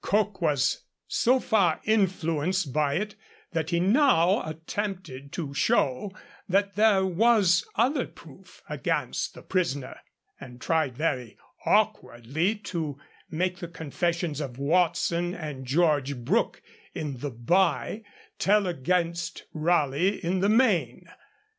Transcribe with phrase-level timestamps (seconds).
[0.03, 3.13] Coke was so far influenced by it
[3.51, 6.11] that he now attempted to show
[6.49, 9.99] that there was other proof against the prisoner,
[10.39, 11.37] and tried, very
[11.67, 12.97] awkwardly, to
[13.29, 16.63] make the confessions of Watson and George Brooke
[16.95, 18.01] in the 'Bye'
[18.39, 21.05] tell against Raleigh in the 'Main.'